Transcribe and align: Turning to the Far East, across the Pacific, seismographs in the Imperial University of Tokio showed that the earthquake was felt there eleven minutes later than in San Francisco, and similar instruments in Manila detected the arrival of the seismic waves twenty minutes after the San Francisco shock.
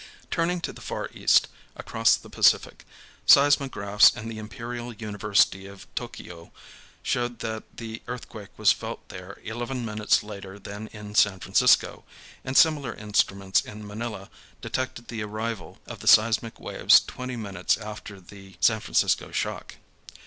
Turning 0.31 0.59
to 0.59 0.73
the 0.73 0.81
Far 0.81 1.11
East, 1.13 1.47
across 1.75 2.15
the 2.15 2.27
Pacific, 2.27 2.85
seismographs 3.27 4.09
in 4.15 4.27
the 4.29 4.39
Imperial 4.39 4.91
University 4.93 5.67
of 5.67 5.85
Tokio 5.93 6.51
showed 7.03 7.37
that 7.37 7.77
the 7.77 8.01
earthquake 8.07 8.49
was 8.57 8.71
felt 8.71 9.07
there 9.09 9.37
eleven 9.43 9.85
minutes 9.85 10.23
later 10.23 10.57
than 10.57 10.87
in 10.87 11.13
San 11.13 11.39
Francisco, 11.39 12.03
and 12.43 12.57
similar 12.57 12.95
instruments 12.95 13.61
in 13.61 13.85
Manila 13.85 14.31
detected 14.59 15.07
the 15.07 15.21
arrival 15.23 15.77
of 15.85 15.99
the 15.99 16.07
seismic 16.07 16.59
waves 16.59 16.99
twenty 16.99 17.35
minutes 17.35 17.77
after 17.77 18.19
the 18.19 18.55
San 18.59 18.79
Francisco 18.79 19.31
shock. 19.31 19.75